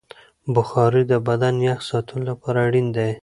بخار 0.53 0.93
د 1.11 1.13
بدن 1.27 1.55
یخ 1.67 1.79
ساتلو 1.89 2.21
لپاره 2.29 2.57
اړین 2.67 2.87
دی. 2.97 3.11